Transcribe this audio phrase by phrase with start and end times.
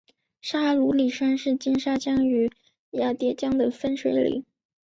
[0.41, 2.49] 沙鲁里山是金沙江与
[2.89, 4.43] 雅砻江的分水岭。